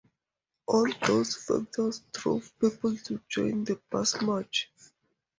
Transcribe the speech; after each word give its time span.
All 0.65 0.89
these 1.05 1.35
factors 1.45 1.99
drove 2.11 2.51
people 2.57 2.97
to 2.97 3.21
join 3.29 3.65
the 3.65 3.79
Basmachi. 3.91 4.65